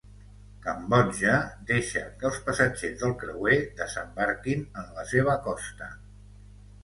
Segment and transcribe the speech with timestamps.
[0.67, 1.33] Cambodja
[1.71, 5.91] deixa que els passatgers del creuer desembarquin en la seva costa